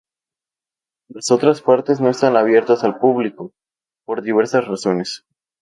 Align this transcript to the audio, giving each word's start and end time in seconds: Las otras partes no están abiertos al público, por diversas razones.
Las 1.09 1.29
otras 1.29 1.61
partes 1.61 2.01
no 2.01 2.09
están 2.09 2.35
abiertos 2.35 2.83
al 2.83 2.97
público, 2.97 3.53
por 4.03 4.23
diversas 4.23 4.67
razones. 4.67 5.25